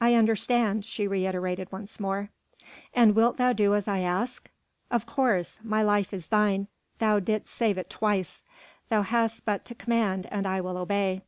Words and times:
"I 0.00 0.14
understand!" 0.14 0.84
she 0.84 1.08
reiterated 1.08 1.72
once 1.72 1.98
more. 1.98 2.30
"And 2.94 3.16
wilt 3.16 3.36
thou 3.36 3.52
do 3.52 3.74
as 3.74 3.88
I 3.88 3.98
ask?" 3.98 4.48
"Of 4.92 5.06
course. 5.06 5.58
My 5.64 5.82
life 5.82 6.14
is 6.14 6.28
thine; 6.28 6.68
thou 7.00 7.18
didst 7.18 7.52
save 7.52 7.76
it 7.76 7.90
twice. 7.90 8.44
Thou 8.90 9.02
hast 9.02 9.44
but 9.44 9.64
to 9.64 9.74
command 9.74 10.28
and 10.30 10.46
I 10.46 10.60
will 10.60 10.76
obey." 10.76 11.22